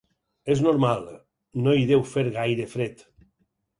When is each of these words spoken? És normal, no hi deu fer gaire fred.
És 0.53 0.61
normal, 0.67 1.03
no 1.67 1.75
hi 1.81 1.85
deu 1.91 2.03
fer 2.15 2.25
gaire 2.39 2.67
fred. 2.73 3.05